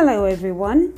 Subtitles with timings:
[0.00, 0.94] Hello, everyone.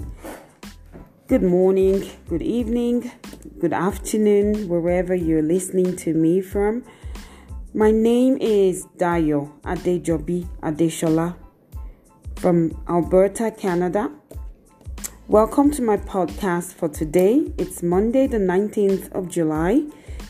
[1.26, 3.10] Good morning, good evening,
[3.58, 6.84] good afternoon, wherever you're listening to me from.
[7.72, 11.34] My name is Dayo Adejobi Adeshola
[12.36, 14.12] from Alberta, Canada.
[15.28, 17.50] Welcome to my podcast for today.
[17.56, 19.86] It's Monday, the 19th of July,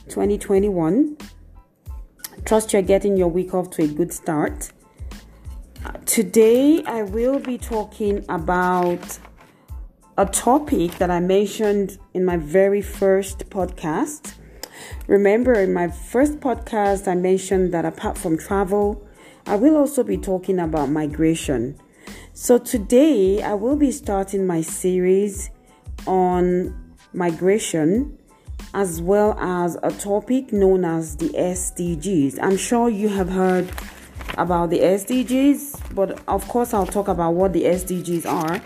[0.07, 1.16] 2021.
[2.45, 4.71] Trust you're getting your week off to a good start.
[6.04, 9.18] Today, I will be talking about
[10.18, 14.34] a topic that I mentioned in my very first podcast.
[15.06, 19.06] Remember, in my first podcast, I mentioned that apart from travel,
[19.46, 21.79] I will also be talking about migration.
[22.34, 25.50] So, today, I will be starting my series
[26.06, 28.18] on migration
[28.75, 32.39] as well as a topic known as the SDGs.
[32.42, 33.70] I'm sure you have heard
[34.39, 38.62] about the SDGs, but of course, I'll talk about what the SDGs are.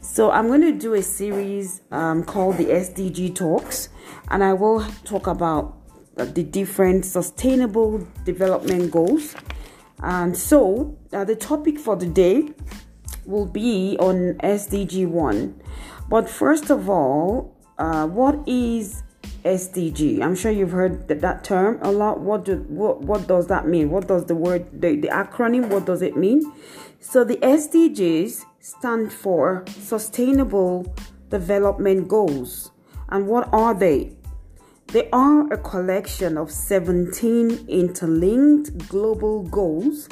[0.00, 3.88] So, I'm going to do a series um, called the SDG Talks,
[4.30, 5.76] and I will talk about
[6.16, 9.34] the different sustainable development goals.
[10.00, 12.50] And so, uh, the topic for the day
[13.24, 15.62] will be on SDG 1.
[16.08, 19.02] But first of all, uh, what is
[19.44, 20.22] SDG.
[20.22, 22.20] I'm sure you've heard that, that term a lot.
[22.20, 23.90] What do what what does that mean?
[23.90, 26.52] What does the word the, the acronym what does it mean?
[27.00, 30.94] So the SDGs stand for Sustainable
[31.28, 32.70] Development Goals.
[33.10, 34.16] And what are they?
[34.88, 40.08] They are a collection of 17 interlinked global goals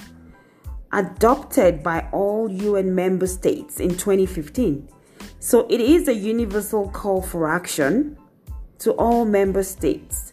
[0.93, 4.89] adopted by all UN member states in 2015.
[5.41, 8.19] So it is a universal call for action
[8.83, 10.33] to all member states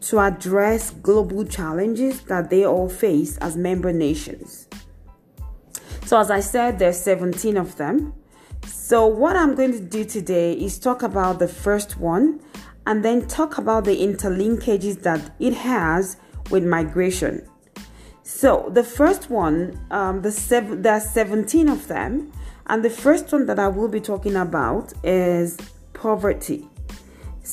[0.00, 4.68] to address global challenges that they all face as member nations.
[6.06, 8.14] So, as I said, there's 17 of them.
[8.64, 12.40] So, what I'm going to do today is talk about the first one
[12.86, 16.16] and then talk about the interlinkages that it has
[16.50, 17.46] with migration.
[18.22, 22.32] So, the first one, um, the seven, there are 17 of them,
[22.66, 25.56] and the first one that I will be talking about is
[25.92, 26.68] poverty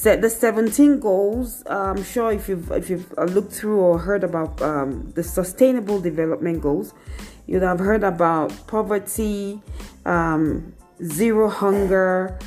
[0.04, 1.64] set the 17 goals.
[1.66, 6.62] I'm sure if you've if you've looked through or heard about um, the sustainable development
[6.62, 6.94] goals
[7.48, 9.62] you'd have heard about poverty
[10.06, 12.38] um, zero hunger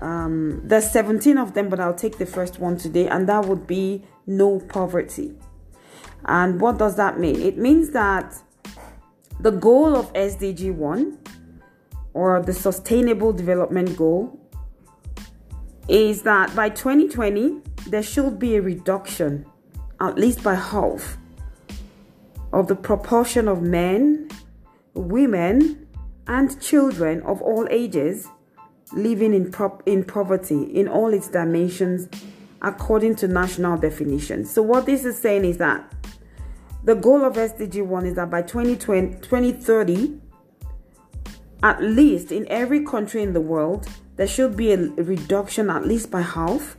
[0.00, 3.66] um, there's 17 of them but i'll take the first one today and that would
[3.66, 5.32] be no poverty.
[6.26, 7.40] And what does that mean?
[7.40, 8.34] It means that
[9.40, 11.18] the goal of sdg 1
[12.12, 14.38] or the sustainable development goal
[15.88, 19.46] is that by 2020, there should be a reduction,
[20.00, 21.16] at least by half,
[22.52, 24.28] of the proportion of men,
[24.94, 25.86] women,
[26.26, 28.28] and children of all ages
[28.92, 29.52] living in,
[29.86, 32.08] in poverty in all its dimensions
[32.62, 34.50] according to national definitions.
[34.50, 35.94] So, what this is saying is that
[36.84, 40.20] the goal of SDG 1 is that by 2020, 2030,
[41.62, 43.88] at least in every country in the world,
[44.18, 46.76] there should be a reduction at least by half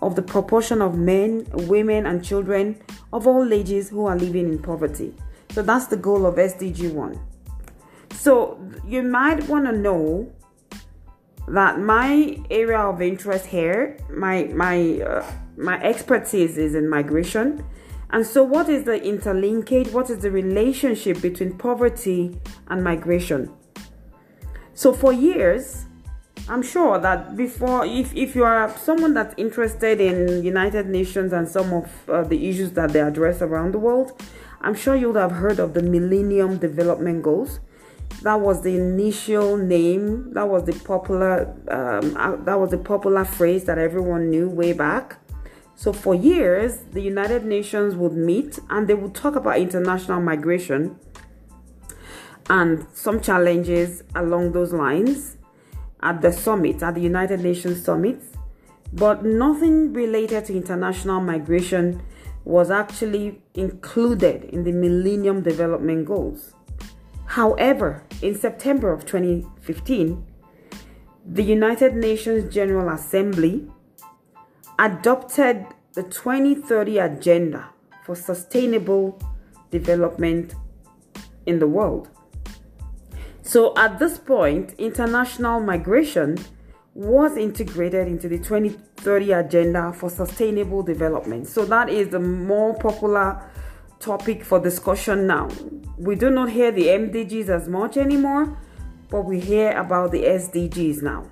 [0.00, 2.80] of the proportion of men, women, and children
[3.12, 5.12] of all ages who are living in poverty.
[5.50, 7.18] So that's the goal of SDG 1.
[8.12, 10.30] So you might want to know
[11.48, 17.64] that my area of interest here, my my uh, my expertise is in migration.
[18.10, 19.92] And so what is the interlinkage?
[19.92, 23.50] What is the relationship between poverty and migration?
[24.74, 25.87] So for years,
[26.50, 31.46] I'm sure that before, if, if you are someone that's interested in United Nations and
[31.46, 34.20] some of uh, the issues that they address around the world,
[34.62, 37.60] I'm sure you'll have heard of the Millennium Development Goals.
[38.22, 40.32] That was the initial name.
[40.32, 41.54] That was the popular.
[41.68, 45.18] Um, uh, that was the popular phrase that everyone knew way back.
[45.76, 50.98] So for years, the United Nations would meet and they would talk about international migration
[52.50, 55.37] and some challenges along those lines
[56.02, 58.22] at the summit, at the United Nations summit,
[58.92, 62.02] but nothing related to international migration
[62.44, 66.54] was actually included in the Millennium Development Goals.
[67.26, 70.24] However, in September of 2015,
[71.26, 73.70] the United Nations General Assembly
[74.78, 77.68] adopted the 2030 Agenda
[78.04, 79.20] for Sustainable
[79.70, 80.54] Development
[81.44, 82.08] in the world.
[83.48, 86.36] So at this point, international migration
[86.92, 91.46] was integrated into the 2030 Agenda for Sustainable Development.
[91.46, 93.50] So that is the more popular
[94.00, 95.48] topic for discussion now.
[95.96, 98.54] We do not hear the MDGs as much anymore,
[99.08, 101.30] but we hear about the SDGs now.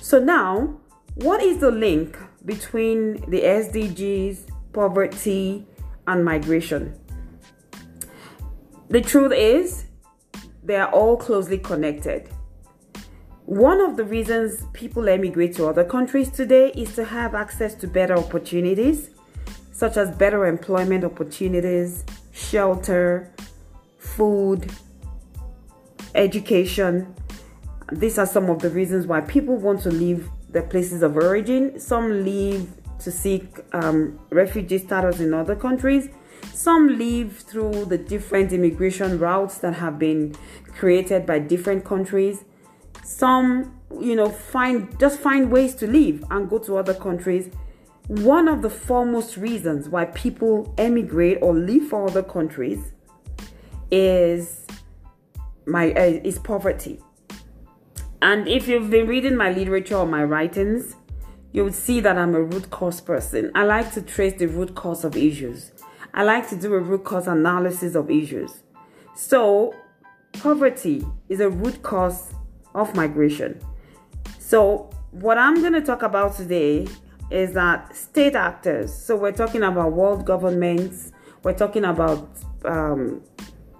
[0.00, 0.80] So, now,
[1.16, 2.16] what is the link
[2.46, 5.66] between the SDGs, poverty,
[6.06, 6.98] and migration?
[8.88, 9.85] The truth is,
[10.66, 12.28] they are all closely connected.
[13.44, 17.86] One of the reasons people emigrate to other countries today is to have access to
[17.86, 19.10] better opportunities,
[19.72, 23.32] such as better employment opportunities, shelter,
[23.98, 24.68] food,
[26.16, 27.14] education.
[27.92, 31.78] These are some of the reasons why people want to leave their places of origin.
[31.78, 32.68] Some leave
[32.98, 36.08] to seek um, refugee status in other countries.
[36.56, 40.34] Some leave through the different immigration routes that have been
[40.72, 42.44] created by different countries.
[43.04, 47.50] Some, you know, find just find ways to leave and go to other countries.
[48.08, 52.94] One of the foremost reasons why people emigrate or leave for other countries
[53.90, 54.66] is
[55.66, 57.00] my uh, is poverty.
[58.22, 60.96] And if you've been reading my literature or my writings,
[61.52, 63.52] you would see that I'm a root cause person.
[63.54, 65.72] I like to trace the root cause of issues.
[66.16, 68.62] I like to do a root cause analysis of issues.
[69.14, 69.74] So,
[70.32, 72.32] poverty is a root cause
[72.74, 73.60] of migration.
[74.38, 76.88] So, what I'm going to talk about today
[77.30, 82.26] is that state actors, so we're talking about world governments, we're talking about
[82.64, 83.22] um,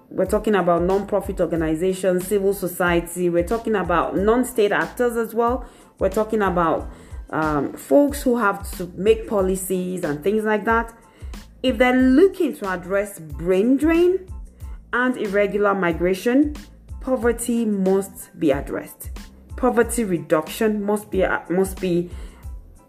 [0.09, 3.29] we're talking about non-profit organizations, civil society.
[3.29, 5.67] We're talking about non-state actors as well.
[5.99, 6.89] We're talking about
[7.31, 10.97] um, folks who have to make policies and things like that.
[11.63, 14.27] If they're looking to address brain drain
[14.93, 16.55] and irregular migration,
[17.01, 19.09] poverty must be addressed.
[19.55, 22.11] Poverty reduction must be uh, must be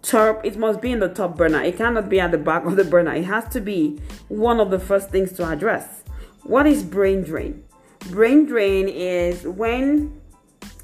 [0.02, 0.44] top.
[0.44, 1.62] It must be in the top burner.
[1.62, 3.14] It cannot be at the back of the burner.
[3.14, 3.98] It has to be
[4.28, 6.04] one of the first things to address.
[6.42, 7.64] What is brain drain?
[8.10, 10.20] Brain drain is when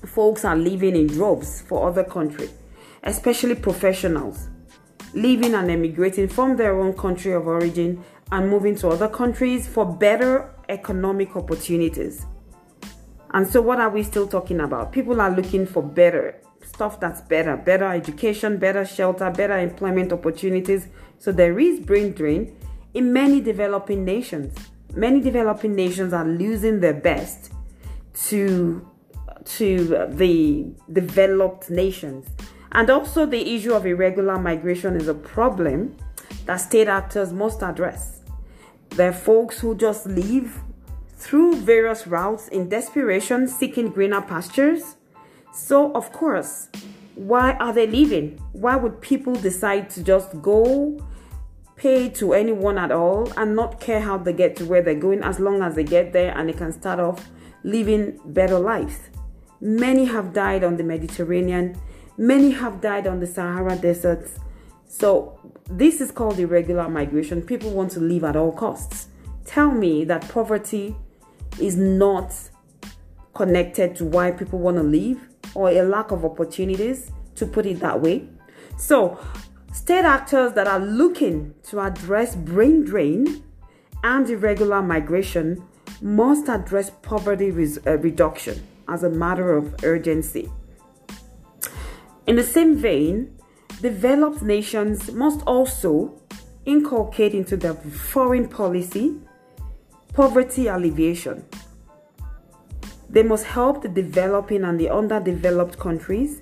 [0.06, 2.52] folks are living in droves for other countries,
[3.02, 4.48] especially professionals,
[5.14, 9.84] leaving and emigrating from their own country of origin and moving to other countries for
[9.84, 12.26] better economic opportunities.
[13.32, 14.92] And so, what are we still talking about?
[14.92, 20.88] People are looking for better stuff that's better, better education, better shelter, better employment opportunities.
[21.18, 22.56] So, there is brain drain
[22.94, 24.54] in many developing nations
[24.96, 27.52] many developing nations are losing their best
[28.14, 28.88] to
[29.44, 32.26] to the developed nations.
[32.74, 35.96] And also the issue of irregular migration is a problem
[36.46, 38.20] that state actors must address.
[38.90, 40.60] There are folks who just leave
[41.16, 44.96] through various routes in desperation seeking greener pastures.
[45.52, 46.68] So, of course,
[47.14, 48.40] why are they leaving?
[48.52, 50.98] Why would people decide to just go
[51.76, 55.22] pay to anyone at all and not care how they get to where they're going
[55.22, 57.28] as long as they get there and they can start off
[57.62, 59.10] living better lives.
[59.60, 61.76] Many have died on the Mediterranean,
[62.16, 64.38] many have died on the Sahara deserts.
[64.86, 65.38] So,
[65.68, 67.42] this is called irregular migration.
[67.42, 69.08] People want to live at all costs.
[69.44, 70.94] Tell me that poverty
[71.60, 72.32] is not
[73.34, 77.80] connected to why people want to leave or a lack of opportunities, to put it
[77.80, 78.28] that way.
[78.76, 79.18] So,
[79.74, 83.42] State actors that are looking to address brain drain
[84.04, 85.66] and irregular migration
[86.00, 90.48] must address poverty uh, reduction as a matter of urgency.
[92.26, 93.36] In the same vein,
[93.80, 96.20] developed nations must also
[96.64, 99.16] inculcate into their foreign policy
[100.14, 101.44] poverty alleviation.
[103.10, 106.40] They must help the developing and the underdeveloped countries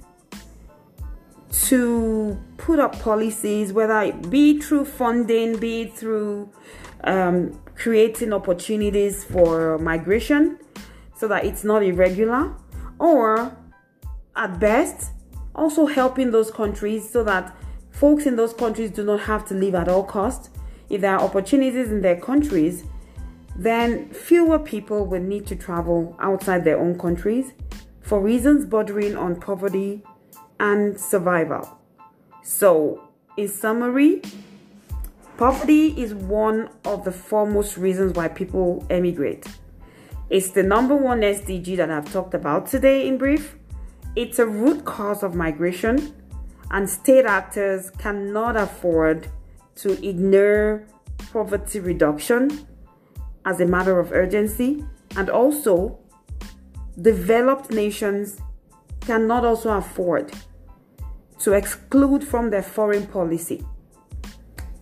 [1.68, 6.50] to put up policies, whether it be through funding, be it through
[7.04, 10.58] um, creating opportunities for migration
[11.16, 12.54] so that it's not irregular,
[12.98, 13.56] or
[14.36, 15.12] at best,
[15.54, 17.54] also helping those countries so that
[17.90, 20.50] folks in those countries do not have to live at all costs.
[20.88, 22.84] If there are opportunities in their countries,
[23.56, 27.52] then fewer people will need to travel outside their own countries
[28.00, 30.02] for reasons bordering on poverty
[30.58, 31.78] and survival.
[32.42, 34.22] So, in summary,
[35.36, 39.46] poverty is one of the foremost reasons why people emigrate.
[40.30, 43.56] It's the number one SDG that I've talked about today in brief.
[44.14, 46.14] It's a root cause of migration,
[46.70, 49.28] and state actors cannot afford
[49.76, 50.86] to ignore
[51.32, 52.66] poverty reduction
[53.44, 54.84] as a matter of urgency,
[55.16, 55.98] and also
[57.00, 58.38] developed nations
[59.00, 60.32] cannot also afford
[61.38, 63.64] to exclude from their foreign policy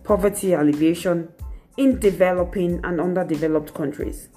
[0.03, 1.29] poverty alleviation
[1.77, 4.29] in developing and underdeveloped countries.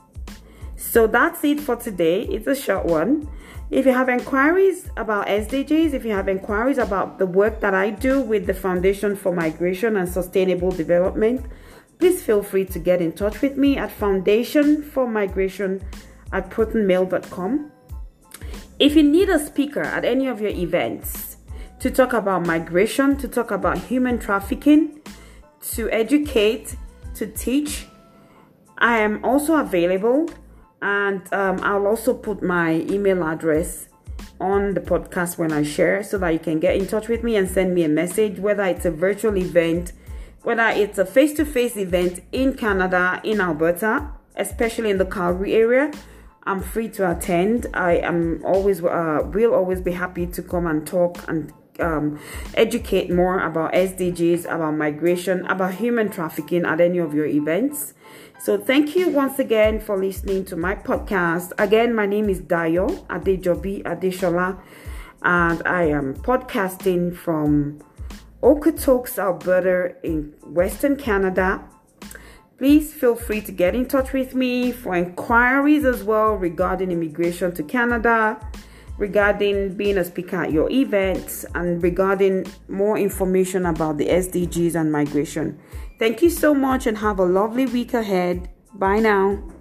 [0.76, 2.22] So that's it for today.
[2.22, 3.28] It's a short one.
[3.74, 7.90] If you have inquiries about SDGs, if you have inquiries about the work that I
[7.90, 11.44] do with the Foundation for Migration and Sustainable Development,
[11.98, 15.82] please feel free to get in touch with me at Foundation for Migration
[16.30, 17.72] at protonmail.com.
[18.78, 21.38] If you need a speaker at any of your events
[21.80, 25.00] to talk about migration, to talk about human trafficking,
[25.72, 26.76] to educate,
[27.16, 27.88] to teach,
[28.78, 30.28] I am also available
[30.84, 33.88] and um, I'll also put my email address
[34.38, 37.36] on the podcast when I share so that you can get in touch with me
[37.36, 39.92] and send me a message, whether it's a virtual event,
[40.42, 45.54] whether it's a face to face event in Canada, in Alberta, especially in the Calgary
[45.54, 45.90] area.
[46.42, 47.66] I'm free to attend.
[47.72, 51.50] I am always uh, will always be happy to come and talk and
[51.80, 52.20] um,
[52.52, 57.94] educate more about SDGs, about migration, about human trafficking at any of your events.
[58.38, 61.52] So thank you once again for listening to my podcast.
[61.56, 64.60] Again, my name is Dayo Adejobi Adeshola,
[65.22, 67.80] and I am podcasting from
[68.42, 71.64] Okotoks, Alberta in Western Canada.
[72.58, 77.54] Please feel free to get in touch with me for inquiries as well regarding immigration
[77.54, 78.38] to Canada,
[78.98, 84.92] regarding being a speaker at your events, and regarding more information about the SDGs and
[84.92, 85.58] migration.
[85.98, 88.50] Thank you so much and have a lovely week ahead.
[88.74, 89.53] Bye now.